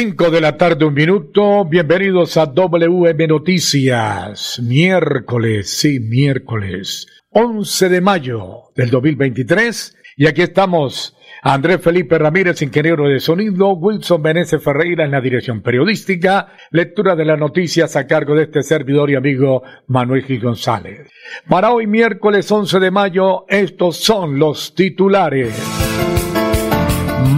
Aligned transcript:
5 0.00 0.30
de 0.30 0.40
la 0.40 0.56
tarde, 0.56 0.84
un 0.84 0.94
minuto. 0.94 1.64
Bienvenidos 1.64 2.36
a 2.36 2.46
WM 2.46 3.26
Noticias. 3.26 4.60
Miércoles, 4.62 5.76
sí, 5.76 5.98
miércoles. 5.98 7.08
11 7.30 7.88
de 7.88 8.00
mayo 8.00 8.70
del 8.76 8.90
2023. 8.90 9.96
Y 10.16 10.28
aquí 10.28 10.42
estamos. 10.42 11.16
Andrés 11.42 11.82
Felipe 11.82 12.16
Ramírez, 12.16 12.62
ingeniero 12.62 13.08
de 13.08 13.18
sonido, 13.18 13.72
Wilson 13.72 14.22
Benese 14.22 14.60
Ferreira 14.60 15.04
en 15.04 15.10
la 15.10 15.20
dirección 15.20 15.62
periodística, 15.62 16.46
lectura 16.70 17.16
de 17.16 17.24
las 17.24 17.40
noticias 17.40 17.96
a 17.96 18.06
cargo 18.06 18.36
de 18.36 18.44
este 18.44 18.62
servidor 18.62 19.10
y 19.10 19.16
amigo 19.16 19.64
Manuel 19.88 20.22
Gil 20.22 20.40
González. 20.40 21.10
Para 21.48 21.72
hoy 21.72 21.88
miércoles 21.88 22.48
11 22.52 22.78
de 22.78 22.90
mayo, 22.92 23.46
estos 23.48 23.96
son 23.96 24.38
los 24.38 24.76
titulares. 24.76 26.37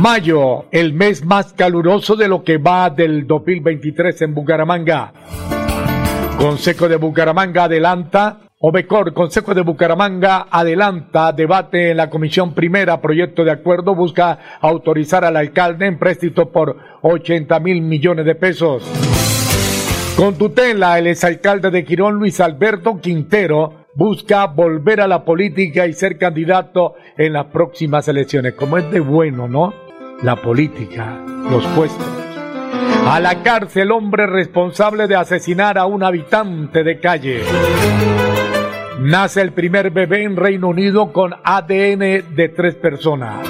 Mayo, 0.01 0.65
el 0.71 0.95
mes 0.95 1.23
más 1.27 1.53
caluroso 1.53 2.17
de 2.17 2.27
lo 2.27 2.43
que 2.43 2.57
va 2.57 2.89
del 2.89 3.27
2023 3.27 4.23
en 4.23 4.35
Bucaramanga. 4.35 5.13
Consejo 6.39 6.89
de 6.89 6.97
Bucaramanga 6.97 7.65
adelanta, 7.65 8.39
o 8.61 8.73
mejor, 8.73 9.13
Consejo 9.13 9.53
de 9.53 9.61
Bucaramanga 9.61 10.47
adelanta 10.51 11.33
debate 11.33 11.91
en 11.91 11.99
la 11.99 12.09
Comisión 12.09 12.55
Primera, 12.55 13.03
proyecto 13.03 13.45
de 13.45 13.51
acuerdo 13.51 13.95
busca 13.95 14.39
autorizar 14.63 15.23
al 15.23 15.37
alcalde 15.37 15.85
en 15.85 15.99
préstito 15.99 16.51
por 16.51 16.79
80 17.03 17.61
mil 17.61 17.83
millones 17.83 18.25
de 18.25 18.37
pesos. 18.37 18.83
Con 20.17 20.37
tutela, 20.37 20.99
el 20.99 21.09
exalcalde 21.09 21.71
de 21.71 21.85
Quirón, 21.85 22.15
Luis 22.15 22.41
Alberto 22.41 23.03
Quintero, 23.03 23.85
busca 23.95 24.47
volver 24.47 25.03
a 25.03 25.07
la 25.07 25.27
política 25.27 25.87
y 25.87 25.93
ser 25.93 26.17
candidato 26.17 26.95
en 27.19 27.35
las 27.35 27.47
próximas 27.49 28.09
elecciones. 28.09 28.55
Como 28.55 28.79
es 28.79 28.91
de 28.91 29.01
bueno, 29.01 29.47
¿no? 29.47 29.90
La 30.23 30.37
política, 30.37 31.19
los 31.51 31.65
puestos. 31.69 32.07
A 33.07 33.19
la 33.21 33.43
cárcel 33.43 33.91
hombre 33.91 34.27
responsable 34.27 35.07
de 35.09 35.17
asesinar 35.17 35.79
a 35.79 35.87
un 35.87 36.03
habitante 36.03 36.85
de 36.85 37.01
calle. 37.01 37.43
Nace 39.01 39.41
el 39.41 39.53
primer 39.53 39.91
bebé 39.91 40.25
en 40.25 40.37
Reino 40.37 40.69
Unido 40.69 41.13
con 41.13 41.33
ADN 41.43 42.35
de 42.35 42.53
tres 42.55 42.75
personas. 42.75 43.49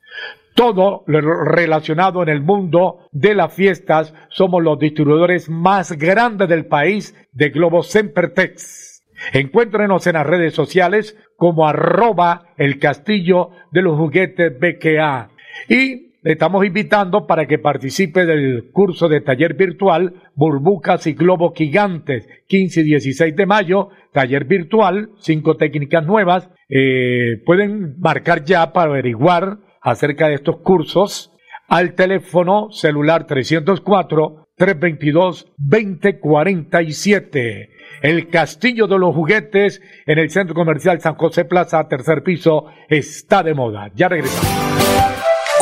Todo 0.55 1.03
lo 1.07 1.43
relacionado 1.43 2.23
en 2.23 2.29
el 2.29 2.41
mundo 2.41 3.09
de 3.11 3.35
las 3.35 3.53
fiestas, 3.53 4.13
somos 4.29 4.63
los 4.63 4.79
distribuidores 4.79 5.49
más 5.49 5.91
grandes 5.91 6.47
del 6.49 6.65
país 6.65 7.15
de 7.31 7.49
Globo 7.49 7.83
Sempertex. 7.83 9.03
Encuéntrenos 9.33 10.07
en 10.07 10.13
las 10.13 10.25
redes 10.25 10.53
sociales 10.55 11.17
como 11.37 11.67
arroba 11.67 12.47
el 12.57 12.79
castillo 12.79 13.49
de 13.71 13.81
los 13.81 13.97
juguetes 13.97 14.51
BKA. 14.57 15.29
Y 15.69 16.12
le 16.23 16.33
estamos 16.33 16.65
invitando 16.65 17.25
para 17.27 17.45
que 17.47 17.59
participe 17.59 18.25
del 18.25 18.71
curso 18.71 19.09
de 19.09 19.19
taller 19.19 19.55
virtual 19.55 20.13
Burbujas 20.35 21.05
y 21.05 21.13
Globos 21.13 21.51
Gigantes, 21.53 22.29
15 22.47 22.81
y 22.81 22.83
16 22.83 23.35
de 23.35 23.45
mayo, 23.45 23.89
taller 24.13 24.45
virtual, 24.45 25.09
cinco 25.19 25.57
técnicas 25.57 26.05
nuevas. 26.05 26.49
Eh, 26.69 27.41
pueden 27.45 27.99
marcar 27.99 28.45
ya 28.45 28.71
para 28.71 28.91
averiguar 28.91 29.57
acerca 29.81 30.29
de 30.29 30.35
estos 30.35 30.61
cursos 30.61 31.33
al 31.67 31.93
teléfono 31.93 32.71
celular 32.71 33.27
304 33.27 34.47
322 34.55 35.51
2047. 35.57 37.69
El 38.01 38.29
Castillo 38.29 38.87
de 38.87 38.97
los 38.97 39.13
Juguetes 39.13 39.81
en 40.05 40.19
el 40.19 40.29
Centro 40.29 40.55
Comercial 40.55 41.01
San 41.01 41.15
José 41.15 41.43
Plaza, 41.43 41.85
tercer 41.89 42.23
piso, 42.23 42.67
está 42.87 43.43
de 43.43 43.53
moda. 43.53 43.91
Ya 43.93 44.07
regresamos. 44.07 44.82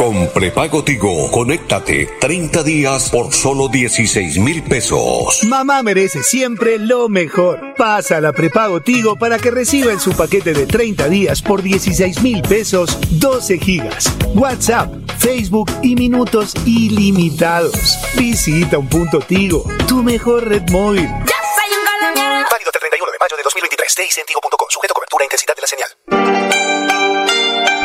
Con 0.02 0.28
prepago 0.34 0.84
Tigo, 0.84 1.30
conéctate 1.30 2.18
30 2.20 2.64
días 2.64 3.12
por 3.12 3.32
solo 3.32 3.68
16 3.68 4.40
mil 4.40 4.64
pesos. 4.64 5.44
Mamá 5.44 5.84
merece 5.84 6.24
siempre 6.24 6.80
lo 6.80 7.08
mejor. 7.08 7.76
Pasa 7.78 8.18
a 8.18 8.22
la 8.22 8.34
prepago 8.34 8.82
Tigo 8.82 9.16
para 9.16 9.38
que 9.38 9.52
reciba 9.52 9.92
en 9.92 10.00
su 10.00 10.14
paquete 10.14 10.54
de 10.54 10.66
30 10.66 11.08
días 11.08 11.44
por 11.44 11.62
16 11.62 12.24
mil 12.24 12.42
pesos 12.42 12.98
12 13.12 13.60
gigas, 13.60 14.12
WhatsApp, 14.34 14.92
Facebook 15.20 15.70
y 15.84 15.96
minutos 15.96 16.56
ilimitados. 16.66 18.00
Visita 18.18 18.80
un 18.80 18.90
punto 18.90 19.20
Tigo, 19.20 19.68
tu 19.88 20.02
mejor 20.02 20.48
red 20.48 20.68
móvil. 20.72 21.04
Ya 21.04 21.38
soy 21.54 21.78
un 21.78 21.86
colombiano. 21.86 22.48
Válido 22.50 22.70
hasta 22.70 22.80
el 22.80 22.90
31 22.90 23.12
de 23.12 23.18
mayo 23.20 23.38
de 23.38 23.44
2023. 23.44 24.24
Tigo.com. 24.26 24.68
Sujeto 24.68 24.96
cobertura 24.96 25.26
e 25.26 25.28
intensidad 25.28 25.56
de 25.56 25.62
la 25.62 25.68
señal. 25.68 26.01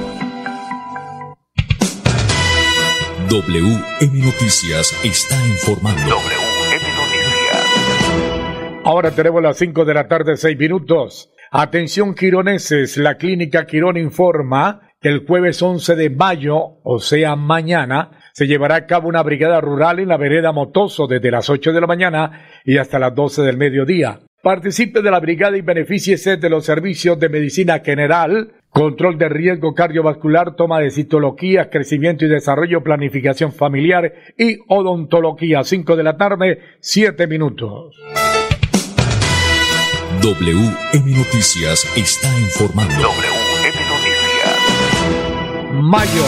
WM 3.31 4.19
Noticias 4.25 4.91
está 5.05 5.35
informando. 5.47 6.01
WM 6.01 6.83
Noticias. 6.97 8.11
Ahora 8.83 9.11
tenemos 9.11 9.41
las 9.41 9.55
5 9.57 9.85
de 9.85 9.93
la 9.93 10.09
tarde, 10.09 10.35
6 10.35 10.57
minutos. 10.57 11.31
Atención 11.49 12.13
quironeses, 12.13 12.97
la 12.97 13.15
clínica 13.15 13.65
Quirón 13.65 13.95
informa 13.95 14.81
que 14.99 15.07
el 15.07 15.25
jueves 15.25 15.61
11 15.61 15.95
de 15.95 16.09
mayo, 16.09 16.81
o 16.83 16.99
sea 16.99 17.37
mañana, 17.37 18.11
se 18.33 18.47
llevará 18.47 18.75
a 18.75 18.85
cabo 18.85 19.07
una 19.07 19.23
brigada 19.23 19.61
rural 19.61 19.99
en 19.99 20.09
la 20.09 20.17
vereda 20.17 20.51
Motoso 20.51 21.07
desde 21.07 21.31
las 21.31 21.49
8 21.49 21.71
de 21.71 21.79
la 21.79 21.87
mañana 21.87 22.47
y 22.65 22.79
hasta 22.79 22.99
las 22.99 23.15
12 23.15 23.43
del 23.43 23.55
mediodía. 23.55 24.19
Participe 24.43 25.01
de 25.01 25.09
la 25.09 25.21
brigada 25.21 25.55
y 25.55 25.61
benefíciese 25.61 26.35
de 26.35 26.49
los 26.49 26.65
servicios 26.65 27.17
de 27.17 27.29
medicina 27.29 27.79
general, 27.79 28.55
control 28.71 29.17
de 29.17 29.29
riesgo 29.29 29.75
cardiovascular, 29.75 30.55
toma 30.55 30.79
de 30.79 30.91
citología, 30.91 31.69
crecimiento 31.69 32.25
y 32.25 32.29
desarrollo, 32.29 32.83
planificación 32.83 33.51
familiar 33.51 34.13
y 34.37 34.57
odontología. 34.67 35.63
5 35.63 35.95
de 35.95 36.03
la 36.03 36.17
tarde, 36.17 36.59
7 36.79 37.27
minutos. 37.27 37.95
WM 40.21 41.17
Noticias 41.17 41.85
está 41.97 42.27
informando. 42.39 42.93
WM 42.95 43.79
Noticias. 43.89 44.31
Mayo. 45.73 46.23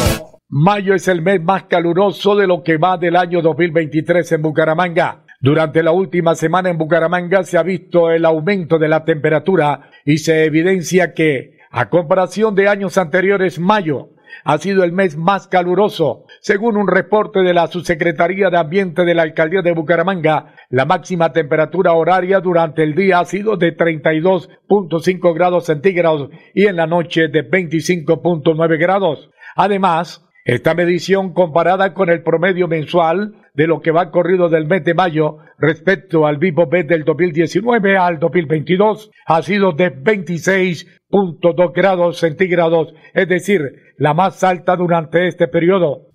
Mayo 0.50 0.94
es 0.94 1.08
el 1.08 1.24
mes 1.24 1.42
más 1.42 1.64
caluroso 1.64 2.36
de 2.36 2.46
lo 2.46 2.62
que 2.62 2.78
va 2.78 2.98
del 2.98 3.16
año 3.16 3.42
2023 3.42 4.34
en 4.34 4.42
Bucaramanga. 4.42 5.24
Durante 5.42 5.82
la 5.84 5.92
última 5.92 6.36
semana 6.36 6.70
en 6.70 6.78
Bucaramanga 6.78 7.44
se 7.44 7.58
ha 7.58 7.64
visto 7.64 8.12
el 8.12 8.24
aumento 8.24 8.78
de 8.78 8.88
la 8.88 9.04
temperatura 9.04 9.90
y 10.06 10.20
se 10.20 10.46
evidencia 10.46 11.14
que, 11.14 11.58
a 11.74 11.90
comparación 11.90 12.54
de 12.54 12.68
años 12.68 13.00
anteriores, 13.00 13.60
mayo 13.60 14.10
ha 14.44 14.60
sido 14.60 14.84
el 14.84 14.92
mes 14.92 15.18
más 15.18 15.48
caluroso. 15.48 16.26
Según 16.40 16.78
un 16.78 16.88
reporte 16.88 17.40
de 17.40 17.52
la 17.52 17.66
Subsecretaría 17.66 18.52
de 18.52 18.58
Ambiente 18.58 19.06
de 19.06 19.16
la 19.16 19.24
Alcaldía 19.24 19.64
de 19.64 19.74
Bucaramanga, 19.74 20.54
la 20.70 20.86
máxima 20.86 21.34
temperatura 21.34 21.94
horaria 21.94 22.42
durante 22.42 22.84
el 22.84 22.94
día 22.94 23.20
ha 23.20 23.26
sido 23.26 23.58
de 23.58 23.76
32.5 23.76 25.34
grados 25.34 25.66
centígrados 25.66 26.30
y 26.54 26.68
en 26.68 26.76
la 26.76 26.86
noche 26.86 27.28
de 27.28 27.50
25.9 27.50 28.80
grados. 28.80 29.32
Además, 29.56 30.24
esta 30.46 30.76
medición 30.76 31.34
comparada 31.34 31.96
con 31.96 32.12
el 32.12 32.22
promedio 32.22 32.68
mensual 32.68 33.34
de 33.54 33.68
lo 33.68 33.82
que 33.82 33.92
va 33.92 34.10
corrido 34.10 34.50
del 34.50 34.66
mes 34.66 34.84
de 34.84 34.94
mayo 34.94 35.38
respecto 35.60 36.26
al 36.26 36.38
vivo 36.38 36.68
mes 36.68 36.88
del 36.88 37.04
2019 37.04 37.98
al 37.98 38.20
2022 38.20 39.12
ha 39.26 39.42
sido 39.44 39.72
de 39.74 39.96
26.2 39.96 41.74
grados 41.74 42.18
centígrados, 42.18 42.94
es 43.14 43.28
decir, 43.28 43.62
la 43.98 44.14
más 44.14 44.44
alta 44.44 44.76
durante 44.76 45.28
este 45.28 45.48
periodo. 45.48 46.08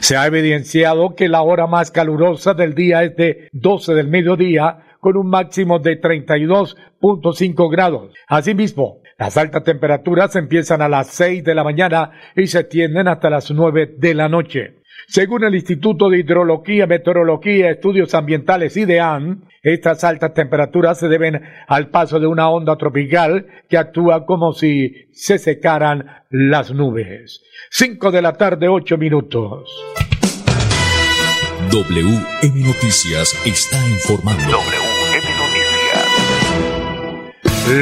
Se 0.00 0.16
ha 0.16 0.26
evidenciado 0.26 1.14
que 1.14 1.28
la 1.28 1.42
hora 1.42 1.66
más 1.66 1.90
calurosa 1.90 2.54
del 2.54 2.74
día 2.74 3.04
es 3.04 3.14
de 3.16 3.48
12 3.52 3.94
del 3.94 4.08
mediodía 4.08 4.78
con 4.98 5.16
un 5.16 5.28
máximo 5.28 5.78
de 5.78 6.00
32.5 6.00 7.70
grados. 7.70 8.12
Asimismo, 8.28 9.02
las 9.18 9.36
altas 9.36 9.62
temperaturas 9.62 10.34
empiezan 10.36 10.80
a 10.82 10.88
las 10.88 11.08
6 11.08 11.44
de 11.44 11.54
la 11.54 11.64
mañana 11.64 12.12
y 12.34 12.46
se 12.46 12.64
tienden 12.64 13.08
hasta 13.08 13.30
las 13.30 13.50
9 13.50 13.94
de 13.98 14.14
la 14.14 14.28
noche. 14.28 14.81
Según 15.08 15.44
el 15.44 15.54
Instituto 15.54 16.08
de 16.08 16.18
Hidrología, 16.20 16.86
Meteorología, 16.86 17.70
Estudios 17.70 18.14
Ambientales 18.14 18.76
IDEAN, 18.76 19.44
estas 19.62 20.04
altas 20.04 20.34
temperaturas 20.34 20.98
se 20.98 21.08
deben 21.08 21.42
al 21.68 21.88
paso 21.90 22.18
de 22.18 22.26
una 22.26 22.48
onda 22.48 22.76
tropical 22.76 23.46
que 23.68 23.78
actúa 23.78 24.26
como 24.26 24.52
si 24.52 25.08
se 25.12 25.38
secaran 25.38 26.06
las 26.30 26.72
nubes. 26.72 27.42
5 27.70 28.10
de 28.10 28.22
la 28.22 28.32
tarde, 28.34 28.68
8 28.68 28.98
minutos. 28.98 29.70
WM 31.70 32.66
Noticias 32.66 33.40
está 33.46 33.76
informando. 33.88 34.58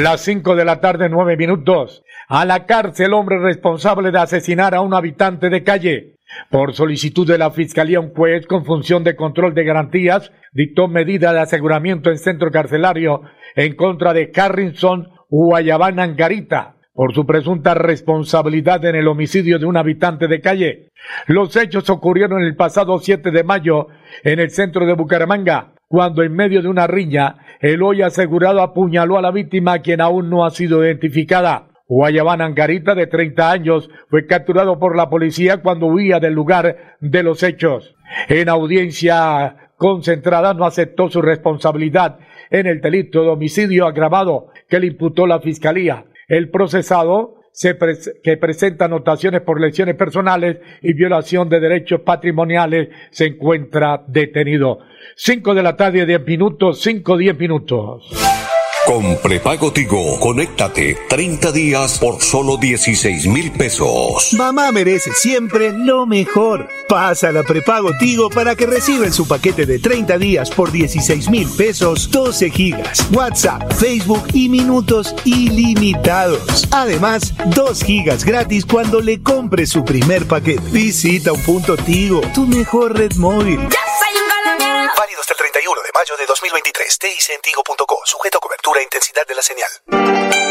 Las 0.03 0.21
5 0.21 0.55
de 0.55 0.65
la 0.65 0.79
tarde, 0.79 1.09
9 1.09 1.35
minutos. 1.37 2.03
A 2.27 2.45
la 2.45 2.65
cárcel, 2.65 3.13
hombre 3.13 3.39
responsable 3.39 4.11
de 4.11 4.19
asesinar 4.19 4.75
a 4.75 4.81
un 4.81 4.93
habitante 4.93 5.49
de 5.49 5.63
calle. 5.63 6.15
Por 6.49 6.73
solicitud 6.73 7.27
de 7.27 7.37
la 7.37 7.51
Fiscalía, 7.51 7.99
un 7.99 8.13
juez 8.13 8.45
con 8.45 8.65
función 8.65 9.03
de 9.03 9.15
control 9.15 9.53
de 9.53 9.63
garantías 9.63 10.31
dictó 10.53 10.87
medida 10.87 11.33
de 11.33 11.39
aseguramiento 11.39 12.09
en 12.09 12.17
centro 12.17 12.51
carcelario 12.51 13.21
en 13.55 13.75
contra 13.75 14.13
de 14.13 14.31
Carrinson 14.31 15.09
Guayabán 15.29 15.99
Angarita 15.99 16.75
por 16.93 17.13
su 17.13 17.25
presunta 17.25 17.73
responsabilidad 17.73 18.83
en 18.85 18.95
el 18.95 19.07
homicidio 19.07 19.59
de 19.59 19.65
un 19.65 19.77
habitante 19.77 20.27
de 20.27 20.41
calle. 20.41 20.89
Los 21.27 21.55
hechos 21.55 21.89
ocurrieron 21.89 22.41
el 22.43 22.55
pasado 22.55 22.99
7 22.99 23.31
de 23.31 23.43
mayo 23.43 23.87
en 24.23 24.39
el 24.39 24.49
centro 24.51 24.85
de 24.85 24.93
Bucaramanga 24.93 25.73
cuando 25.91 26.23
en 26.23 26.33
medio 26.33 26.61
de 26.61 26.69
una 26.69 26.87
riña, 26.87 27.35
el 27.59 27.83
hoy 27.83 28.01
asegurado 28.01 28.61
apuñaló 28.61 29.17
a 29.17 29.21
la 29.21 29.29
víctima, 29.29 29.79
quien 29.79 29.99
aún 29.99 30.29
no 30.29 30.45
ha 30.45 30.51
sido 30.51 30.85
identificada. 30.85 31.67
Guayabán 31.91 32.39
Angarita, 32.39 32.95
de 32.95 33.05
30 33.05 33.51
años, 33.51 33.89
fue 34.09 34.25
capturado 34.25 34.79
por 34.79 34.95
la 34.95 35.09
policía 35.09 35.57
cuando 35.57 35.87
huía 35.87 36.21
del 36.21 36.33
lugar 36.33 36.95
de 37.01 37.21
los 37.21 37.43
hechos. 37.43 37.95
En 38.29 38.47
audiencia 38.47 39.71
concentrada 39.75 40.53
no 40.53 40.63
aceptó 40.63 41.09
su 41.09 41.21
responsabilidad 41.21 42.17
en 42.49 42.67
el 42.67 42.79
delito 42.79 43.23
de 43.23 43.27
homicidio 43.27 43.87
agravado 43.87 44.53
que 44.69 44.79
le 44.79 44.87
imputó 44.87 45.27
la 45.27 45.41
fiscalía. 45.41 46.05
El 46.29 46.49
procesado 46.49 47.41
que 48.23 48.37
presenta 48.37 48.85
anotaciones 48.85 49.41
por 49.41 49.59
lesiones 49.59 49.95
personales 49.95 50.59
y 50.81 50.93
violación 50.93 51.49
de 51.49 51.59
derechos 51.59 51.99
patrimoniales 52.05 52.87
se 53.09 53.25
encuentra 53.25 54.05
detenido. 54.07 54.79
5 55.17 55.53
de 55.53 55.63
la 55.63 55.75
tarde, 55.75 56.05
10 56.05 56.25
minutos, 56.25 56.81
5, 56.81 57.17
10 57.17 57.37
minutos. 57.37 58.40
Con 58.85 59.15
prepago 59.17 59.71
Tigo, 59.71 60.19
conéctate 60.19 60.97
30 61.07 61.51
días 61.51 61.99
por 61.99 62.21
solo 62.21 62.57
16 62.57 63.27
mil 63.27 63.51
pesos. 63.51 64.33
Mamá 64.33 64.71
merece 64.71 65.11
siempre 65.13 65.71
lo 65.71 66.07
mejor. 66.07 66.67
Pasa 66.89 67.31
la 67.31 67.43
prepago 67.43 67.91
Tigo 67.99 68.29
para 68.29 68.55
que 68.55 68.65
reciben 68.65 69.13
su 69.13 69.27
paquete 69.27 69.67
de 69.67 69.77
30 69.77 70.17
días 70.17 70.49
por 70.49 70.71
16 70.71 71.29
mil 71.29 71.47
pesos, 71.49 72.09
12 72.09 72.49
gigas, 72.49 73.07
WhatsApp, 73.13 73.71
Facebook 73.73 74.23
y 74.33 74.49
minutos 74.49 75.15
ilimitados. 75.25 76.67
Además, 76.71 77.33
2 77.55 77.83
gigas 77.83 78.25
gratis 78.25 78.65
cuando 78.65 78.99
le 78.99 79.21
compre 79.21 79.67
su 79.67 79.85
primer 79.85 80.27
paquete. 80.27 80.63
Visita 80.71 81.31
un 81.31 81.41
punto 81.41 81.77
Tigo, 81.77 82.21
tu 82.33 82.47
mejor 82.47 82.97
red 82.97 83.13
móvil. 83.17 83.59
21 85.71 85.83
de 85.83 85.91
mayo 85.93 86.17
de 86.17 86.25
2023. 86.25 86.99
ticintigo.co. 86.99 88.01
Sujeto 88.05 88.37
a 88.37 88.41
cobertura 88.41 88.81
e 88.81 88.83
intensidad 88.83 89.25
de 89.25 89.35
la 89.35 89.41
señal. 89.41 90.50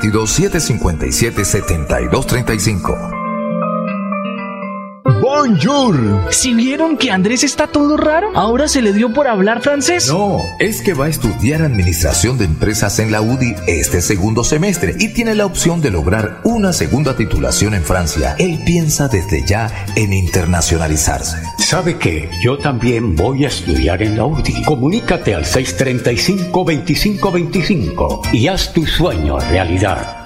322-757-7235. 0.00 2.10
322-757-7235. 2.10 3.19
Bonjour. 5.18 6.28
Si 6.30 6.54
vieron 6.54 6.96
que 6.96 7.10
Andrés 7.10 7.42
está 7.42 7.66
todo 7.66 7.96
raro, 7.96 8.30
ahora 8.34 8.68
se 8.68 8.80
le 8.80 8.92
dio 8.92 9.12
por 9.12 9.26
hablar 9.26 9.60
francés. 9.60 10.06
No, 10.08 10.38
es 10.60 10.82
que 10.82 10.94
va 10.94 11.06
a 11.06 11.08
estudiar 11.08 11.62
administración 11.62 12.38
de 12.38 12.44
empresas 12.44 13.00
en 13.00 13.10
la 13.10 13.20
UDI 13.20 13.56
este 13.66 14.02
segundo 14.02 14.44
semestre 14.44 14.94
y 14.98 15.08
tiene 15.08 15.34
la 15.34 15.46
opción 15.46 15.80
de 15.80 15.90
lograr 15.90 16.40
una 16.44 16.72
segunda 16.72 17.16
titulación 17.16 17.74
en 17.74 17.82
Francia. 17.82 18.36
Él 18.38 18.60
piensa 18.64 19.08
desde 19.08 19.44
ya 19.44 19.84
en 19.96 20.12
internacionalizarse. 20.12 21.38
¿Sabe 21.58 21.98
qué? 21.98 22.30
Yo 22.42 22.58
también 22.58 23.16
voy 23.16 23.44
a 23.44 23.48
estudiar 23.48 24.00
en 24.02 24.16
la 24.16 24.26
UDI. 24.26 24.62
Comunícate 24.64 25.34
al 25.34 25.44
635-2525 25.44 28.32
y 28.32 28.46
haz 28.48 28.72
tu 28.72 28.86
sueño 28.86 29.40
realidad. 29.40 30.19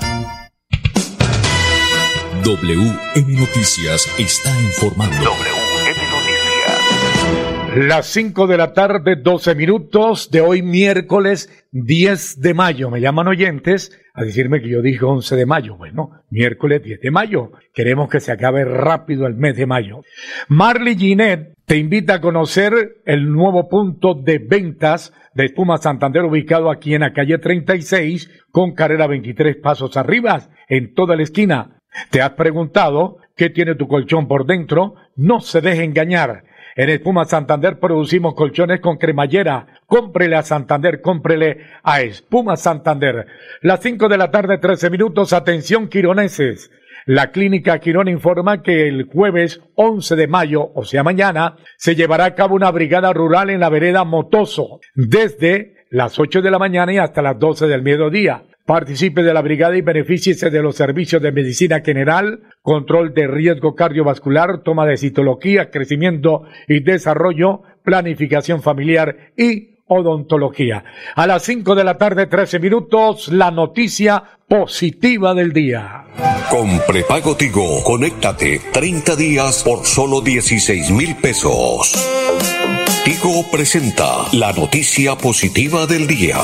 WM 2.44 3.38
Noticias 3.38 4.06
está 4.18 4.50
informando. 4.60 5.16
WM 5.16 5.96
Noticias. 6.12 7.88
Las 7.88 8.06
5 8.08 8.46
de 8.46 8.58
la 8.58 8.74
tarde, 8.74 9.16
12 9.16 9.54
minutos 9.54 10.30
de 10.30 10.42
hoy 10.42 10.60
miércoles 10.60 11.48
10 11.72 12.42
de 12.42 12.52
mayo. 12.52 12.90
Me 12.90 13.00
llaman 13.00 13.28
oyentes 13.28 13.98
a 14.12 14.24
decirme 14.24 14.60
que 14.60 14.68
yo 14.68 14.82
dije 14.82 15.06
11 15.06 15.36
de 15.36 15.46
mayo. 15.46 15.78
Bueno, 15.78 16.10
miércoles 16.28 16.82
10 16.82 17.00
de 17.00 17.10
mayo. 17.10 17.52
Queremos 17.72 18.10
que 18.10 18.20
se 18.20 18.30
acabe 18.30 18.66
rápido 18.66 19.26
el 19.26 19.36
mes 19.36 19.56
de 19.56 19.64
mayo. 19.64 20.02
Marley 20.48 20.96
Ginet 20.96 21.54
te 21.64 21.78
invita 21.78 22.16
a 22.16 22.20
conocer 22.20 23.00
el 23.06 23.32
nuevo 23.32 23.70
punto 23.70 24.12
de 24.12 24.38
ventas 24.38 25.14
de 25.32 25.46
Espuma 25.46 25.78
Santander 25.78 26.24
ubicado 26.24 26.70
aquí 26.70 26.94
en 26.94 27.00
la 27.00 27.14
calle 27.14 27.38
36 27.38 28.30
con 28.50 28.74
carrera 28.74 29.06
23 29.06 29.56
pasos 29.56 29.96
arriba 29.96 30.50
en 30.68 30.92
toda 30.92 31.16
la 31.16 31.22
esquina. 31.22 31.80
¿Te 32.10 32.22
has 32.22 32.30
preguntado 32.30 33.18
qué 33.36 33.50
tiene 33.50 33.74
tu 33.74 33.88
colchón 33.88 34.28
por 34.28 34.46
dentro? 34.46 34.94
No 35.16 35.40
se 35.40 35.60
deje 35.60 35.84
engañar. 35.84 36.44
En 36.76 36.90
Espuma 36.90 37.24
Santander 37.24 37.78
producimos 37.78 38.34
colchones 38.34 38.80
con 38.80 38.96
cremallera. 38.96 39.66
Cómprele 39.86 40.34
a 40.34 40.42
Santander, 40.42 41.00
cómprele 41.00 41.58
a 41.84 42.00
Espuma 42.00 42.56
Santander. 42.56 43.26
Las 43.60 43.80
5 43.80 44.08
de 44.08 44.18
la 44.18 44.30
tarde, 44.32 44.58
13 44.58 44.90
minutos. 44.90 45.32
Atención, 45.32 45.88
quironeses. 45.88 46.70
La 47.06 47.30
clínica 47.30 47.78
Quirón 47.80 48.08
informa 48.08 48.62
que 48.62 48.88
el 48.88 49.04
jueves 49.04 49.60
11 49.74 50.16
de 50.16 50.26
mayo, 50.26 50.70
o 50.74 50.84
sea 50.84 51.02
mañana, 51.02 51.56
se 51.76 51.94
llevará 51.94 52.24
a 52.24 52.34
cabo 52.34 52.54
una 52.54 52.70
brigada 52.70 53.12
rural 53.12 53.50
en 53.50 53.60
la 53.60 53.68
vereda 53.68 54.04
Motoso, 54.04 54.80
desde 54.94 55.84
las 55.90 56.18
8 56.18 56.40
de 56.40 56.50
la 56.50 56.58
mañana 56.58 56.92
y 56.94 56.98
hasta 56.98 57.20
las 57.20 57.38
12 57.38 57.66
del 57.66 57.82
mediodía. 57.82 58.44
Participe 58.66 59.22
de 59.22 59.34
la 59.34 59.42
brigada 59.42 59.76
y 59.76 59.82
benefíciese 59.82 60.48
de 60.48 60.62
los 60.62 60.76
servicios 60.76 61.20
de 61.20 61.32
medicina 61.32 61.82
general, 61.84 62.40
control 62.62 63.12
de 63.12 63.26
riesgo 63.26 63.74
cardiovascular, 63.74 64.62
toma 64.62 64.86
de 64.86 64.96
citología, 64.96 65.70
crecimiento 65.70 66.44
y 66.66 66.80
desarrollo, 66.80 67.60
planificación 67.82 68.62
familiar 68.62 69.32
y 69.36 69.74
odontología. 69.86 70.82
A 71.14 71.26
las 71.26 71.42
5 71.42 71.74
de 71.74 71.84
la 71.84 71.98
tarde, 71.98 72.26
13 72.26 72.58
minutos, 72.58 73.28
la 73.28 73.50
noticia 73.50 74.22
positiva 74.48 75.34
del 75.34 75.52
día. 75.52 76.06
Con 76.50 76.80
prepago 76.86 77.36
Tigo, 77.36 77.82
conéctate 77.84 78.62
30 78.72 79.16
días 79.16 79.62
por 79.62 79.84
solo 79.84 80.22
16 80.22 80.90
mil 80.90 81.16
pesos. 81.16 81.92
Tigo 83.04 83.44
presenta 83.52 84.24
la 84.32 84.52
noticia 84.52 85.16
positiva 85.16 85.86
del 85.86 86.06
día. 86.06 86.38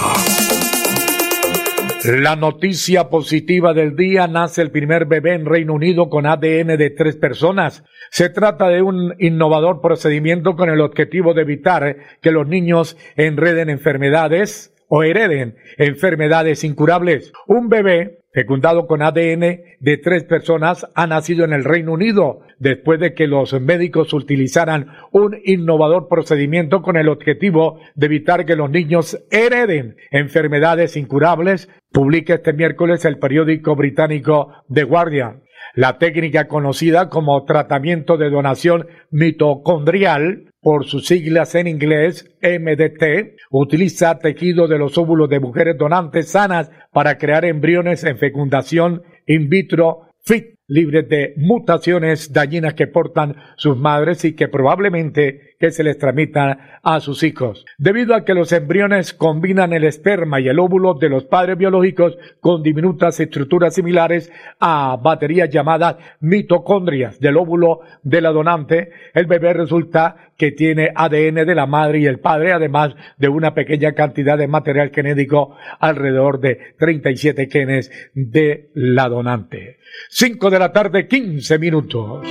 La 2.05 2.35
noticia 2.35 3.11
positiva 3.11 3.75
del 3.75 3.95
día 3.95 4.27
nace 4.27 4.63
el 4.63 4.71
primer 4.71 5.05
bebé 5.05 5.35
en 5.35 5.45
Reino 5.45 5.75
Unido 5.75 6.09
con 6.09 6.25
ADN 6.25 6.79
de 6.79 6.89
tres 6.97 7.17
personas. 7.17 7.85
Se 8.11 8.31
trata 8.31 8.69
de 8.69 8.81
un 8.81 9.15
innovador 9.19 9.83
procedimiento 9.83 10.57
con 10.57 10.71
el 10.71 10.81
objetivo 10.81 11.35
de 11.35 11.43
evitar 11.43 11.97
que 12.23 12.31
los 12.31 12.49
niños 12.49 12.97
enreden 13.17 13.69
enfermedades 13.69 14.75
o 14.89 15.03
hereden 15.03 15.57
enfermedades 15.77 16.65
incurables. 16.65 17.35
Un 17.47 17.69
bebé 17.69 18.20
fecundado 18.33 18.87
con 18.87 19.03
ADN 19.03 19.61
de 19.81 19.97
tres 20.03 20.25
personas 20.25 20.87
ha 20.95 21.07
nacido 21.07 21.45
en 21.45 21.53
el 21.53 21.65
Reino 21.65 21.93
Unido 21.93 22.41
después 22.59 23.01
de 23.01 23.15
que 23.15 23.27
los 23.27 23.59
médicos 23.61 24.13
utilizaran 24.13 24.89
un 25.11 25.37
innovador 25.45 26.09
procedimiento 26.09 26.83
con 26.83 26.97
el 26.97 27.09
objetivo 27.09 27.81
de 27.95 28.07
evitar 28.07 28.47
que 28.47 28.57
los 28.57 28.71
niños 28.71 29.19
hereden 29.31 29.97
enfermedades 30.11 30.97
incurables, 30.97 31.69
publica 31.93 32.35
este 32.35 32.53
miércoles 32.53 33.05
el 33.05 33.19
periódico 33.19 33.75
británico 33.75 34.53
The 34.73 34.85
Guardian. 34.85 35.43
La 35.75 35.99
técnica 35.99 36.49
conocida 36.49 37.09
como 37.09 37.45
tratamiento 37.45 38.17
de 38.17 38.31
donación 38.31 38.89
mitocondrial 39.11 40.51
por 40.61 40.85
sus 40.85 41.07
siglas 41.07 41.55
en 41.55 41.67
inglés 41.67 42.31
MDT, 42.43 43.37
utiliza 43.51 44.19
tejido 44.19 44.69
de 44.69 44.79
los 44.79 44.99
óvulos 44.99 45.29
de 45.31 45.41
mujeres 45.41 45.79
donantes 45.79 46.29
sanas 46.31 46.71
para 46.93 47.19
crear 47.19 47.45
embriones 47.45 48.05
en 48.05 48.19
fecundación 48.19 49.03
in 49.27 49.49
vitro 49.49 50.09
fit 50.23 50.57
libres 50.67 51.09
de 51.09 51.35
mutaciones 51.37 52.33
dañinas 52.33 52.75
que 52.75 52.87
portan 52.87 53.37
sus 53.57 53.77
madres 53.77 54.25
y 54.25 54.35
que 54.35 54.49
probablemente 54.49 55.50
que 55.61 55.71
se 55.71 55.85
les 55.85 55.99
tramitan 55.99 56.59
a 56.83 57.01
sus 57.01 57.23
hijos. 57.23 57.67
Debido 57.77 58.15
a 58.15 58.25
que 58.25 58.33
los 58.33 58.51
embriones 58.51 59.13
combinan 59.13 59.75
el 59.75 59.85
esperma 59.85 60.41
y 60.41 60.49
el 60.49 60.59
óvulo 60.59 60.95
de 60.95 61.11
los 61.11 61.25
padres 61.25 61.59
biológicos 61.59 62.17
con 62.41 62.63
diminutas 62.63 63.21
estructuras 63.21 63.75
similares 63.75 64.33
a 64.59 64.99
baterías 65.01 65.51
llamadas 65.51 65.97
mitocondrias 66.21 67.21
del 67.21 67.37
óvulo 67.37 67.81
de 68.03 68.23
la 68.23 68.31
donante, 68.31 68.91
el 69.13 69.27
bebé 69.27 69.53
resulta 69.53 70.33
que 70.39 70.51
tiene 70.51 70.93
ADN 70.95 71.47
de 71.47 71.55
la 71.55 71.67
madre 71.67 71.99
y 71.99 72.07
el 72.07 72.19
padre, 72.19 72.55
además 72.55 72.95
de 73.19 73.29
una 73.29 73.53
pequeña 73.53 73.93
cantidad 73.93 74.39
de 74.39 74.49
material 74.49 74.91
genético, 74.95 75.55
alrededor 75.79 76.41
de 76.41 76.75
37 76.79 77.51
genes 77.51 77.91
de 78.15 78.71
la 78.73 79.11
donante. 79.11 79.77
5 80.09 80.49
de 80.49 80.59
la 80.59 80.73
tarde, 80.73 81.07
15 81.07 81.59
minutos. 81.59 82.27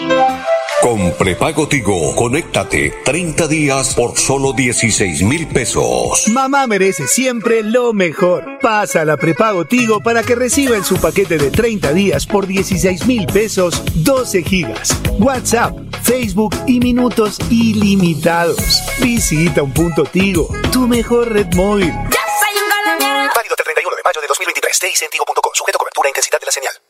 Con 0.82 1.12
prepago 1.18 1.68
Tigo, 1.68 2.16
conéctate 2.16 2.94
30 3.04 3.48
días 3.50 3.94
por 3.96 4.18
solo 4.18 4.54
16 4.54 5.24
mil 5.24 5.46
pesos. 5.50 6.26
Mamá 6.30 6.68
merece 6.68 7.06
siempre 7.06 7.64
lo 7.64 7.92
mejor. 7.92 8.60
Pasa 8.62 9.02
a 9.02 9.06
la 9.06 9.18
prepago 9.18 9.66
Tigo 9.66 10.00
para 10.00 10.24
que 10.24 10.36
reciba 10.36 10.78
en 10.78 10.86
su 10.86 10.96
paquete 10.96 11.38
de 11.38 11.52
30 11.52 11.92
días 11.92 12.26
por 12.26 12.48
16 12.48 13.08
mil 13.08 13.26
pesos 13.28 13.84
12 13.96 14.42
gigas, 14.44 14.98
WhatsApp, 15.20 15.78
Facebook 16.02 16.56
y 16.66 16.80
minutos 16.80 17.40
ilimitados. 17.50 18.82
Visita 19.00 19.62
un 19.62 19.74
punto 19.74 20.06
Tigo, 20.06 20.48
tu 20.72 20.88
mejor 20.88 21.34
red 21.34 21.54
móvil. 21.56 21.90
Ya 21.90 22.24
soy 22.40 22.56
un 22.56 22.70
colombiano. 22.70 23.32
Válido 23.36 23.54
hasta 23.54 23.64
el 23.64 23.76
31 23.76 23.96
de 23.98 24.04
mayo 24.04 24.22
de 24.22 24.28
2023. 24.28 24.80
Tigo.com. 25.12 25.52
Sujeto 25.54 25.78
cobertura 25.78 26.08
e 26.08 26.12
intensidad 26.12 26.40
de 26.40 26.46
la 26.46 26.52
señal. 26.54 26.89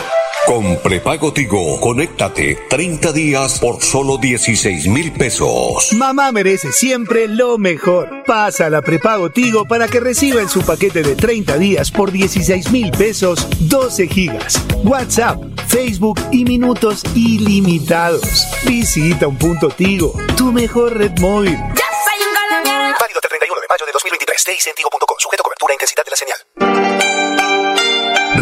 Con 0.45 0.77
prepago 0.81 1.31
Tigo, 1.31 1.79
conéctate 1.79 2.57
30 2.69 3.13
días 3.13 3.59
por 3.59 3.81
solo 3.81 4.17
16 4.17 4.87
mil 4.87 5.13
pesos. 5.13 5.93
Mamá 5.93 6.33
merece 6.33 6.73
siempre 6.73 7.29
lo 7.29 7.57
mejor. 7.57 8.23
Pasa 8.25 8.65
a 8.65 8.69
la 8.69 8.81
prepago 8.81 9.29
Tigo 9.29 9.65
para 9.65 9.87
que 9.87 10.01
reciba 10.01 10.41
en 10.41 10.49
su 10.49 10.61
paquete 10.61 11.01
de 11.01 11.15
30 11.15 11.57
días 11.57 11.91
por 11.91 12.11
16 12.11 12.71
mil 12.71 12.91
pesos 12.91 13.47
12 13.61 14.07
gigas, 14.07 14.61
WhatsApp, 14.83 15.41
Facebook 15.67 16.19
y 16.31 16.43
minutos 16.43 17.03
ilimitados. 17.15 18.45
Visita 18.65 19.27
un 19.27 19.37
punto 19.37 19.69
Tigo, 19.69 20.13
tu 20.35 20.51
mejor 20.51 20.97
red 20.97 21.17
móvil. 21.19 21.53
Ya 21.53 21.87
soy 22.03 22.19
un 22.21 22.35
colombiano. 22.35 22.97
Válido 22.99 23.19
hasta 23.19 23.27
el 23.27 23.39
31 23.39 23.61
de 23.61 23.67
mayo 23.69 23.85
de 23.85 23.91
2023. 23.93 24.43
Tigo.com. 24.75 25.17
Sujeto 25.19 25.41
a 25.41 25.45
cobertura 25.45 25.71
e 25.71 25.75
intensidad 25.75 26.03
de 26.03 26.11
la 26.11 26.17
señal. 26.17 27.32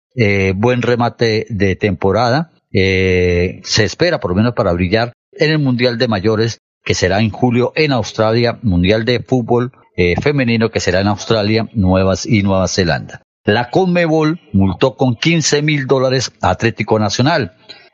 buen 0.54 0.82
remate 0.82 1.46
de 1.48 1.76
temporada. 1.76 2.50
Se 2.72 3.84
espera 3.84 4.20
por 4.20 4.32
lo 4.32 4.36
menos 4.36 4.54
para 4.54 4.72
brillar 4.72 5.12
en 5.32 5.50
el 5.50 5.58
Mundial 5.58 5.96
de 5.98 6.08
Mayores 6.08 6.58
que 6.88 6.94
será 6.94 7.20
en 7.20 7.28
julio 7.28 7.70
en 7.76 7.92
Australia, 7.92 8.58
Mundial 8.62 9.04
de 9.04 9.20
Fútbol 9.20 9.72
eh, 9.94 10.14
Femenino 10.22 10.70
que 10.70 10.80
será 10.80 11.02
en 11.02 11.08
Australia, 11.08 11.68
Nuevas 11.74 12.24
y 12.24 12.42
Nueva 12.42 12.66
Zelanda. 12.66 13.20
La 13.44 13.68
Conmebol 13.68 14.40
multó 14.54 14.96
con 14.96 15.14
15 15.14 15.60
mil 15.60 15.86
dólares 15.86 16.32
a 16.40 16.48
Atlético 16.48 16.98
Nacional. 16.98 17.52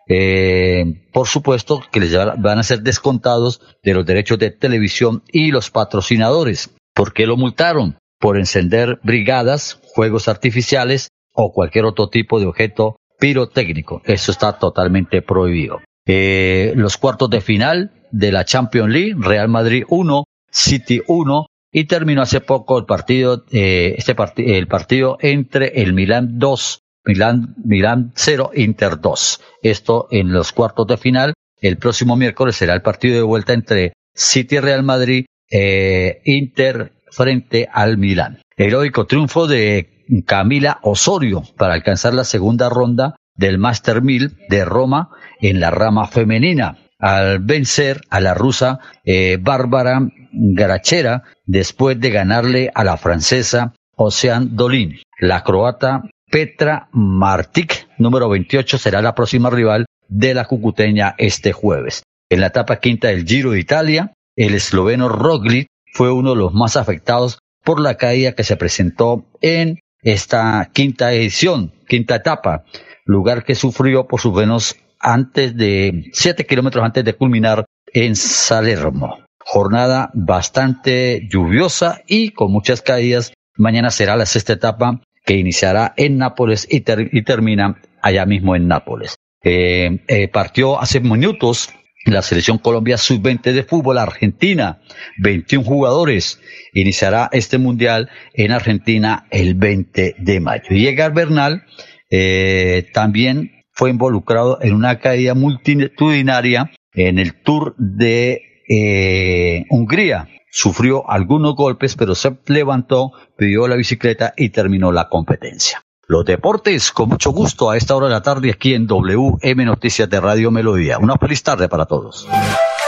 Eh, 0.09 0.85
por 1.13 1.27
supuesto 1.27 1.83
que 1.91 1.99
les 1.99 2.15
van 2.15 2.61
a 2.61 2.63
ser 2.63 2.83
descontados 2.83 3.61
de 3.83 3.95
los 3.95 4.07
derechos 4.07 4.39
de 4.39 4.53
televisión 4.53 5.25
y 5.33 5.51
los 5.51 5.73
patrocinadores. 5.73 6.73
¿Por 6.95 7.13
qué 7.13 7.27
lo 7.27 7.37
multaron? 7.37 7.99
Por 8.21 8.39
encender 8.39 9.01
brigadas, 9.03 9.81
juegos 9.83 10.29
artificiales 10.29 11.09
o 11.33 11.53
cualquier 11.53 11.85
otro 11.85 12.11
tipo 12.11 12.39
de 12.39 12.47
objeto 12.47 12.95
pirotécnico. 13.19 14.03
Eso 14.05 14.31
está 14.31 14.57
totalmente 14.57 15.21
prohibido. 15.21 15.81
Eh, 16.07 16.73
los 16.77 16.97
cuartos 16.99 17.31
de 17.31 17.41
final 17.41 17.93
de 18.11 18.33
la 18.33 18.45
Champions 18.45 18.93
League, 18.93 19.15
Real 19.19 19.49
Madrid 19.49 19.85
1, 19.89 20.25
City 20.51 21.01
1, 21.07 21.47
y 21.73 21.85
terminó 21.85 22.23
hace 22.23 22.41
poco 22.41 22.79
el 22.79 22.85
partido, 22.85 23.45
eh, 23.51 23.95
este 23.99 24.15
el 24.37 24.69
partido 24.69 25.17
entre 25.21 25.83
el 25.83 25.93
Milan 25.93 26.39
2, 26.39 26.81
Milan, 27.07 27.55
Milan 27.65 28.13
0, 28.15 28.51
Inter 28.55 29.01
2. 29.01 29.41
Esto 29.63 30.07
en 30.11 30.33
los 30.33 30.53
cuartos 30.53 30.87
de 30.87 30.97
final. 30.97 31.35
El 31.61 31.79
próximo 31.79 32.17
miércoles 32.17 32.57
será 32.57 32.75
el 32.75 32.83
partido 32.83 33.17
de 33.17 33.23
vuelta 33.23 33.53
entre 33.53 33.95
City 34.15 34.61
Real 34.61 34.83
Madrid, 34.83 35.27
eh, 35.51 36.21
Inter 36.25 36.93
frente 37.11 37.69
al 37.73 37.99
Milan. 37.99 38.41
Heroico 38.57 39.07
triunfo 39.07 39.47
de 39.47 40.05
Camila 40.27 40.79
Osorio 40.83 41.43
para 41.57 41.75
alcanzar 41.75 42.15
la 42.15 42.25
segunda 42.25 42.69
ronda 42.69 43.17
del 43.35 43.59
Master 43.59 44.03
1000 44.03 44.37
de 44.49 44.65
Roma 44.65 45.11
en 45.41 45.61
la 45.61 45.71
rama 45.71 46.07
femenina 46.07 46.79
al 46.99 47.41
vencer 47.41 48.03
a 48.11 48.21
la 48.21 48.35
rusa 48.35 48.79
eh, 49.05 49.39
Bárbara 49.41 50.01
Garachera 50.33 51.23
después 51.45 52.01
de 52.01 52.11
ganarle 52.11 52.71
a 52.75 52.85
la 52.85 52.97
francesa 52.97 53.75
Ocean 53.97 54.57
Dolin. 54.57 55.01
La 55.19 55.43
croata 55.43 56.03
Petra 56.31 56.89
Martic, 56.93 57.89
número 57.99 58.29
28, 58.29 58.79
será 58.79 59.03
la 59.03 59.15
próxima 59.15 59.51
rival 59.51 59.87
de 60.09 60.35
la 60.35 60.47
cucuteña 60.47 61.15
este 61.19 61.53
jueves. 61.53 62.03
En 62.31 62.41
la 62.41 62.49
etapa 62.49 62.81
quinta 62.81 63.09
del 63.09 63.25
Giro 63.25 63.53
de 63.53 63.61
Italia, 63.61 64.13
el 64.37 64.55
esloveno 64.55 65.09
Roglic 65.09 65.69
fue 65.93 66.11
uno 66.11 66.31
de 66.31 66.37
los 66.37 66.53
más 66.53 66.77
afectados 66.77 67.39
por 67.63 67.81
la 67.81 67.97
caída 67.97 68.33
que 68.33 68.45
se 68.45 68.57
presentó 68.57 69.27
en 69.41 69.79
esta 70.03 70.71
quinta 70.73 71.13
edición, 71.13 71.73
quinta 71.89 72.17
etapa, 72.17 72.65
lugar 73.05 73.45
que 73.45 73.55
sufrió 73.55 74.07
por 74.07 74.21
sus 74.21 74.35
venos 74.35 74.77
antes 75.01 75.57
de, 75.57 76.11
siete 76.13 76.47
kilómetros 76.47 76.85
antes 76.85 77.05
de 77.05 77.15
culminar 77.15 77.67
en 77.93 78.17
Salermo. 78.17 79.19
Jornada 79.39 80.11
bastante 80.15 81.29
lluviosa 81.31 82.03
y 82.07 82.31
con 82.31 82.51
muchas 82.51 82.81
caídas. 82.81 83.35
Mañana 83.57 83.91
será 83.91 84.17
la 84.17 84.27
sexta 84.27 84.55
etapa 84.55 85.01
que 85.25 85.35
iniciará 85.35 85.93
en 85.97 86.19
Nápoles 86.19 86.67
y, 86.71 86.81
termina 86.81 87.81
allá 88.03 88.27
mismo 88.27 88.57
en 88.57 88.69
Nápoles. 88.69 89.17
Eh, 89.43 90.03
eh, 90.09 90.29
partió 90.29 90.81
hace 90.81 91.01
minutos 91.01 91.71
la 92.07 92.23
selección 92.23 92.59
Colombia 92.59 92.99
sub-20 92.99 93.53
de 93.53 93.63
fútbol 93.65 93.99
Argentina, 93.99 94.81
21 95.19 95.65
jugadores. 95.65 96.41
Iniciará 96.73 97.29
este 97.33 97.59
mundial 97.59 98.11
en 98.35 98.53
Argentina 98.53 99.27
el 99.31 99.55
20 99.55 100.17
de 100.19 100.41
mayo. 100.41 100.65
Y 100.71 100.87
Edgar 100.87 101.15
Bernal 101.15 101.65
eh, 102.11 102.87
también 102.93 103.65
fue 103.73 103.91
involucrado 103.91 104.59
en 104.63 104.75
una 104.75 104.99
caída 105.01 105.35
multitudinaria 105.35 106.71
en 106.93 107.19
el 107.19 107.43
Tour 107.43 107.75
de 107.77 108.43
eh, 108.69 109.65
Hungría. 109.71 110.29
Sufrió 110.51 111.11
algunos 111.11 111.57
golpes, 111.57 111.97
pero 111.97 112.15
se 112.15 112.37
levantó, 112.47 113.13
pidió 113.37 113.67
la 113.67 113.75
bicicleta 113.75 114.33
y 114.37 114.51
terminó 114.51 114.93
la 114.93 115.09
competencia. 115.09 115.83
Los 116.07 116.25
deportes, 116.25 116.93
con 116.93 117.09
mucho 117.09 117.33
gusto, 117.33 117.71
a 117.71 117.77
esta 117.77 117.97
hora 117.97 118.07
de 118.07 118.13
la 118.13 118.23
tarde 118.23 118.51
aquí 118.51 118.75
en 118.75 118.87
WM 118.87 119.65
Noticias 119.65 120.09
de 120.09 120.21
Radio 120.21 120.51
Melodía. 120.51 120.99
Una 120.99 121.17
feliz 121.17 121.43
tarde 121.43 121.69
para 121.69 121.87
todos. 121.87 122.29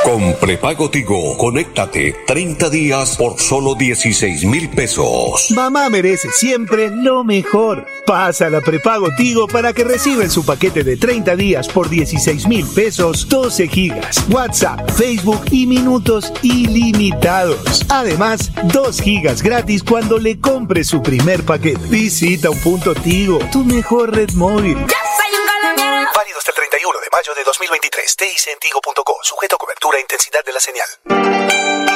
Con 0.06 0.34
prepago 0.34 0.88
Tigo, 0.88 1.36
conéctate 1.36 2.14
30 2.28 2.70
días 2.70 3.16
por 3.16 3.40
solo 3.40 3.74
16 3.74 4.44
mil 4.44 4.68
pesos. 4.68 5.50
Mamá 5.50 5.90
merece 5.90 6.28
siempre 6.30 6.90
lo 6.90 7.24
mejor. 7.24 7.84
Pasa 8.06 8.48
la 8.48 8.60
prepago 8.60 9.08
Tigo 9.16 9.48
para 9.48 9.72
que 9.72 9.82
reciba 9.82 10.22
en 10.22 10.30
su 10.30 10.46
paquete 10.46 10.84
de 10.84 10.96
30 10.96 11.34
días 11.34 11.66
por 11.66 11.90
16 11.90 12.46
mil 12.46 12.64
pesos 12.68 13.28
12 13.28 13.66
gigas, 13.66 14.24
WhatsApp, 14.30 14.88
Facebook 14.92 15.40
y 15.50 15.66
minutos 15.66 16.32
ilimitados. 16.40 17.84
Además, 17.88 18.52
2 18.62 19.00
gigas 19.00 19.42
gratis 19.42 19.82
cuando 19.82 20.18
le 20.18 20.38
compre 20.38 20.84
su 20.84 21.02
primer 21.02 21.42
paquete. 21.42 21.84
Visita 21.88 22.48
un 22.48 22.60
punto 22.60 22.94
Tigo, 22.94 23.40
tu 23.50 23.64
mejor 23.64 24.14
red 24.14 24.30
móvil. 24.34 24.78
Mayo 27.16 27.34
de 27.34 27.44
2023. 27.44 28.14
TICentigo.co. 28.14 29.18
Sujeto 29.22 29.56
a 29.56 29.58
cobertura 29.58 29.96
e 29.96 30.02
intensidad 30.02 30.44
de 30.44 30.52
la 30.52 30.60
señal. 30.60 31.95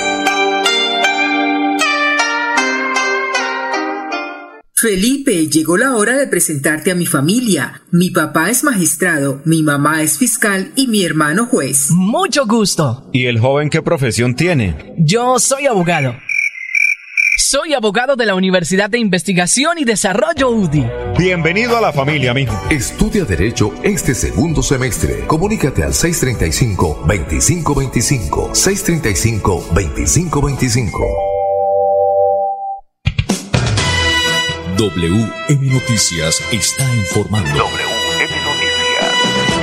Felipe, 4.81 5.47
llegó 5.47 5.77
la 5.77 5.95
hora 5.95 6.17
de 6.17 6.25
presentarte 6.25 6.89
a 6.89 6.95
mi 6.95 7.05
familia. 7.05 7.83
Mi 7.91 8.09
papá 8.09 8.49
es 8.49 8.63
magistrado, 8.63 9.39
mi 9.45 9.61
mamá 9.61 10.01
es 10.01 10.17
fiscal 10.17 10.71
y 10.75 10.87
mi 10.87 11.05
hermano 11.05 11.45
juez. 11.45 11.91
Mucho 11.91 12.47
gusto. 12.47 13.07
¿Y 13.13 13.27
el 13.27 13.39
joven 13.39 13.69
qué 13.69 13.83
profesión 13.83 14.33
tiene? 14.33 14.95
Yo 14.97 15.37
soy 15.37 15.67
abogado. 15.67 16.15
Soy 17.37 17.75
abogado 17.75 18.15
de 18.15 18.25
la 18.25 18.33
Universidad 18.33 18.89
de 18.89 18.97
Investigación 18.97 19.77
y 19.77 19.83
Desarrollo 19.83 20.49
UDI. 20.49 20.87
Bienvenido 21.15 21.77
a 21.77 21.81
la 21.81 21.93
familia, 21.93 22.33
mijo. 22.33 22.59
Estudia 22.71 23.23
Derecho 23.23 23.75
este 23.83 24.15
segundo 24.15 24.63
semestre. 24.63 25.27
Comunícate 25.27 25.83
al 25.83 25.93
635-2525. 25.93 28.55
635-2525. 28.55 31.30
WM 34.81 35.69
Noticias 35.71 36.41
está 36.51 36.83
informando. 36.95 37.51
WM 37.51 38.33
Noticias. 38.43 39.61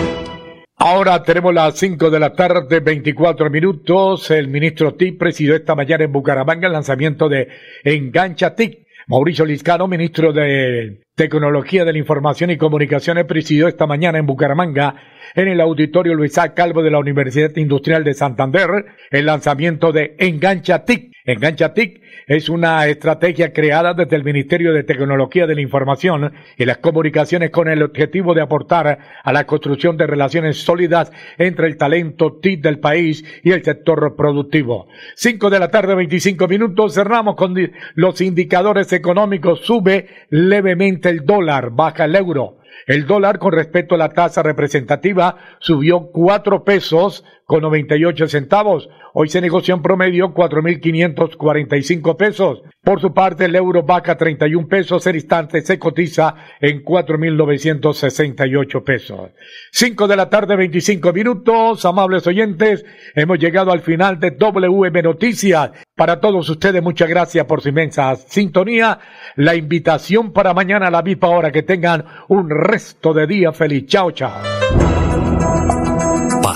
Ahora 0.76 1.20
tenemos 1.24 1.52
las 1.52 1.76
5 1.76 2.09
de 2.09 2.20
la 2.20 2.35
tarde, 2.35 2.78
24 2.78 3.50
minutos. 3.50 4.31
El 4.31 4.46
ministro 4.46 4.94
TIC 4.94 5.18
presidió 5.18 5.57
esta 5.57 5.74
mañana 5.74 6.04
en 6.04 6.12
Bucaramanga 6.12 6.68
el 6.68 6.72
lanzamiento 6.72 7.28
de 7.28 7.48
Engancha 7.83 8.54
TIC. 8.54 8.87
Mauricio 9.09 9.44
Liscano, 9.44 9.88
ministro 9.88 10.33
de 10.33 11.00
Tecnología 11.16 11.85
de 11.85 11.94
la 11.94 11.98
Información 11.98 12.50
y 12.50 12.57
Comunicaciones, 12.57 13.24
presidió 13.24 13.66
esta 13.66 13.87
mañana 13.87 14.18
en 14.18 14.26
Bucaramanga, 14.26 14.94
en 15.35 15.48
el 15.48 15.61
auditorio 15.61 16.14
Luis 16.14 16.38
A. 16.38 16.54
Calvo 16.54 16.81
de 16.81 16.92
la 16.92 17.00
Universidad 17.00 17.57
Industrial 17.57 18.04
de 18.04 18.14
Santander, 18.14 18.68
el 19.11 19.26
lanzamiento 19.26 19.90
de 19.90 20.14
Engancha 20.18 20.85
TIC. 20.85 21.11
Engancha 21.29 21.75
TIC 21.75 22.01
es 22.27 22.49
una 22.49 22.87
estrategia 22.87 23.53
creada 23.53 23.93
desde 23.93 24.17
el 24.17 24.25
Ministerio 24.25 24.73
de 24.73 24.83
Tecnología 24.83 25.47
de 25.47 25.55
la 25.55 25.61
Información 25.61 26.33
y 26.57 26.64
las 26.64 26.79
Comunicaciones 26.79 27.51
con 27.51 27.69
el 27.69 27.83
objetivo 27.83 28.33
de 28.33 28.41
aportar 28.41 28.99
a 29.23 29.33
la 29.35 29.45
construcción 29.45 29.99
de 29.99 30.07
relaciones 30.07 30.57
sólidas 30.57 31.12
entre 31.37 31.67
el 31.67 31.77
talento 31.77 32.38
TIC 32.41 32.62
del 32.62 32.79
país 32.79 33.23
y 33.45 33.51
el 33.51 33.62
sector 33.62 34.17
productivo. 34.17 34.88
Cinco 35.17 35.51
de 35.51 35.59
la 35.59 35.71
tarde, 35.71 35.95
25 35.95 36.49
minutos. 36.49 36.95
Cerramos 36.95 37.37
con 37.37 37.55
los 37.95 38.23
indicadores 38.23 38.91
económicos. 38.95 39.61
Sube 39.67 40.09
levemente 40.31 41.11
el 41.11 41.27
dólar, 41.27 41.73
baja 41.73 42.07
el 42.07 42.17
euro. 42.17 42.57
El 42.87 43.07
dólar 43.07 43.38
con 43.38 43.53
respecto 43.53 43.97
a 43.97 43.99
la 43.99 44.09
tasa 44.09 44.43
representativa 44.43 45.37
subió 45.59 46.11
cuatro 46.11 46.64
pesos 46.64 47.23
con 47.49 47.63
98 47.63 48.29
centavos. 48.29 48.89
Hoy 49.15 49.31
se 49.31 49.41
negoció 49.41 49.75
en 49.75 49.81
promedio 49.81 50.35
4.545 50.35 52.15
pesos. 52.15 52.61
Por 52.85 53.01
su 53.01 53.15
parte, 53.15 53.47
el 53.47 53.57
euro 53.57 53.85
vaca 53.85 54.19
31 54.19 54.69
pesos. 54.69 55.07
El 55.07 55.17
instante 55.17 55.63
se 55.63 55.79
cotiza 55.79 56.35
en 56.61 56.85
4.968 56.85 58.85
pesos. 58.85 59.31
5 59.73 60.09
de 60.09 60.17
la 60.17 60.29
tarde, 60.29 60.57
25 60.57 61.11
minutos. 61.15 61.87
Amables 61.87 62.27
oyentes, 62.27 62.85
hemos 63.15 63.39
llegado 63.39 63.73
al 63.73 63.81
final 63.81 64.21
de 64.21 64.33
WM 64.33 65.03
Noticias. 65.03 65.71
Para 65.97 66.21
todos 66.21 66.47
ustedes, 66.51 66.83
muchas 66.83 67.09
gracias 67.09 67.47
por 67.47 67.63
su 67.63 67.71
inmensa 67.71 68.15
sintonía. 68.17 68.99
La 69.37 69.55
invitación 69.55 70.35
para 70.35 70.53
mañana 70.53 70.89
a 70.89 70.91
la 70.91 71.01
misma 71.01 71.29
hora. 71.29 71.51
Que 71.51 71.63
tengan 71.63 72.05
un 72.29 72.51
resto 72.51 73.15
de 73.15 73.27
día 73.27 73.55
feliz. 73.55 73.87
Chao, 73.87 74.11
chao. 74.11 74.43